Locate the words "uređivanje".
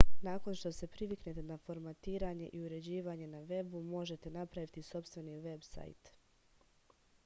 2.63-3.27